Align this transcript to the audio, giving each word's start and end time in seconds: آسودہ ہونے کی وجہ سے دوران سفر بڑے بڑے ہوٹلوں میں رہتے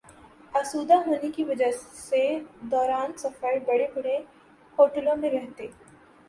آسودہ 0.53 0.93
ہونے 1.07 1.29
کی 1.31 1.43
وجہ 1.43 1.69
سے 1.93 2.21
دوران 2.61 3.11
سفر 3.17 3.57
بڑے 3.67 3.87
بڑے 3.95 4.17
ہوٹلوں 4.77 5.15
میں 5.15 5.29
رہتے 5.31 5.67